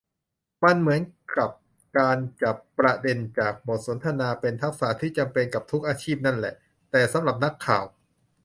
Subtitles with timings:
[0.63, 1.01] มันเหมือน
[1.37, 1.49] กับ
[1.97, 6.53] การจับประเด็นจากบทสนทนาเป็นทักษะที่จำเป็นกับทุกอาชีพนั่นแหละ
[6.91, 7.85] แต่สำหรับนักข่าว